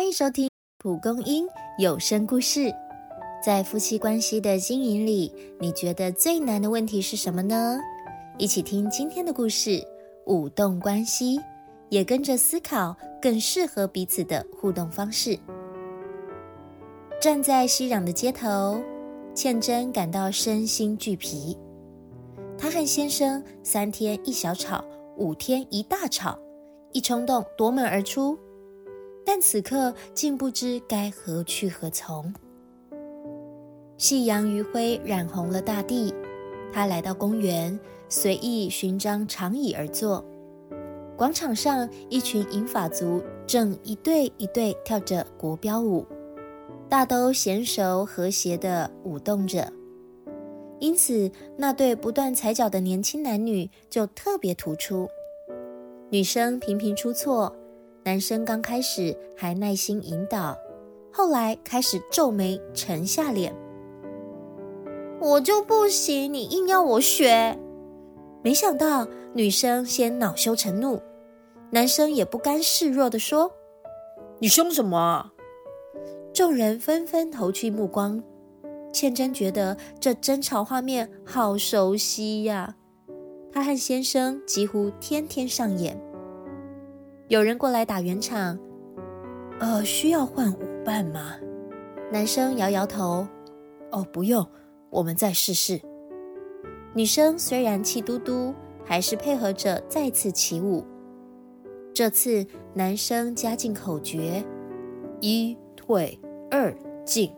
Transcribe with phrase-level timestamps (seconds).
[0.00, 1.46] 欢迎收听蒲公英
[1.78, 2.74] 有声故事。
[3.44, 5.30] 在夫妻关系的经营里，
[5.60, 7.78] 你觉得最难的问题是什么呢？
[8.38, 9.86] 一起听今天的故事：
[10.24, 11.38] 舞动关系，
[11.90, 15.38] 也跟着思考更适合彼此的互动方式。
[17.20, 18.80] 站在熙攘的街头，
[19.34, 21.54] 倩珍感到身心俱疲。
[22.56, 24.82] 她和先生三天一小吵，
[25.18, 26.38] 五天一大吵，
[26.92, 28.38] 一冲动夺门而出。
[29.24, 32.32] 但此刻竟不知该何去何从。
[33.96, 36.14] 夕阳余晖染红了大地，
[36.72, 40.24] 他来到公园，随意寻张长椅而坐。
[41.16, 46.06] 广场上，一群银发族正一对一对跳着国标舞，
[46.88, 49.70] 大都娴熟和谐地舞动着。
[50.78, 55.06] 因此，那对不断踩脚的年轻男女就特别突出。
[56.08, 57.54] 女生频频出错。
[58.04, 60.56] 男生刚开始还耐心引导，
[61.12, 63.54] 后来开始皱眉沉下脸。
[65.20, 67.58] 我就不行，你硬要我学。
[68.42, 71.00] 没想到女生先恼羞成怒，
[71.70, 73.52] 男生也不甘示弱的说
[74.40, 75.32] ：“你凶什么？”
[76.32, 78.22] 众人纷纷投去目光。
[78.92, 82.74] 倩真觉得这争吵画面好熟悉呀，
[83.52, 86.00] 她和先生几乎天天上演。
[87.30, 88.58] 有人过来打圆场，
[89.60, 91.36] 呃，需要换舞伴吗？
[92.10, 93.24] 男生摇摇头，
[93.92, 94.44] 哦，不用，
[94.90, 95.80] 我们再试试。
[96.92, 98.52] 女生虽然气嘟嘟，
[98.84, 100.84] 还是配合着再次起舞。
[101.94, 104.44] 这次男生加进口诀：
[105.20, 106.18] 一退
[106.50, 107.32] 二进。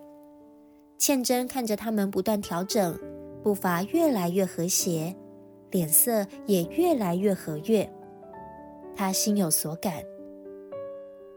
[0.96, 2.98] 倩真看着他们不断调整，
[3.42, 5.14] 步伐越来越和谐，
[5.70, 7.86] 脸色也越来越和悦。
[8.94, 10.04] 他心有所感，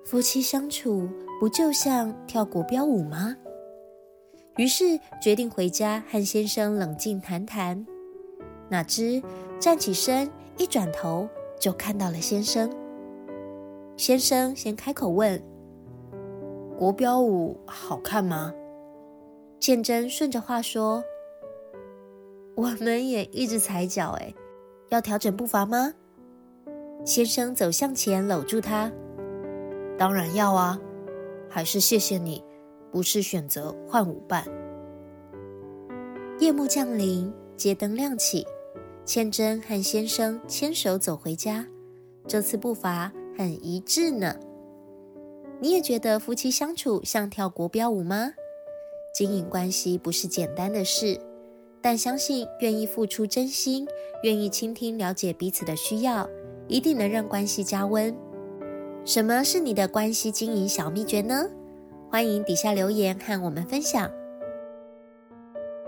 [0.05, 3.35] 夫妻相处不就像跳国标舞吗？
[4.57, 7.85] 于是决定回家和先生冷静谈谈。
[8.69, 9.21] 哪知
[9.59, 11.27] 站起身一转头
[11.59, 12.69] 就看到了先生。
[13.97, 15.41] 先生先开口问
[16.77, 18.53] ：“国标舞好看吗？”
[19.59, 21.03] 建真顺着话说
[22.55, 24.33] ：“我们也一直踩脚，哎，
[24.89, 25.93] 要调整步伐吗？”
[27.05, 28.91] 先生走向前，搂住她。
[29.95, 30.79] 当然要啊，
[31.47, 32.43] 还是谢谢你，
[32.91, 34.43] 不是选择换舞伴。
[36.39, 38.45] 夜幕降临，街灯亮起，
[39.05, 41.65] 千真和先生牵手走回家。
[42.27, 44.35] 这次步伐很一致呢。
[45.61, 48.33] 你也觉得夫妻相处像跳国标舞吗？
[49.13, 51.21] 经营关系不是简单的事，
[51.81, 53.87] 但相信愿意付出真心，
[54.23, 56.27] 愿意倾听了解彼此的需要。
[56.67, 58.15] 一定能让关系加温。
[59.03, 61.45] 什么是你的关系经营小秘诀呢？
[62.09, 64.09] 欢迎底下留言和我们分享。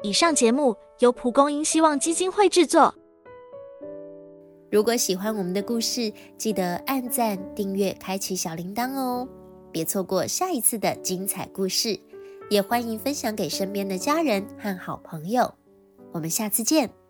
[0.03, 2.93] 以上节目由蒲公英希望基金会制作。
[4.69, 9.27] 如果喜欢我们的故事，记得按赞、订阅、开启小铃铛哦，
[9.71, 11.99] 别错过下一次的精彩故事。
[12.49, 15.53] 也欢迎分享给身边的家人和好朋友。
[16.11, 17.06] 我们下次见。